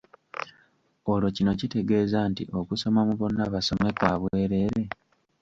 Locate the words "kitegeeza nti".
1.59-2.43